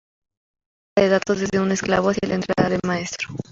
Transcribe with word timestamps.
Salida 0.97 1.03
de 1.09 1.19
datos 1.19 1.39
desde 1.41 1.59
un 1.59 1.71
esclavo 1.71 2.09
hacia 2.09 2.27
la 2.27 2.33
entrada 2.33 2.71
del 2.71 2.79
maestro. 2.83 3.35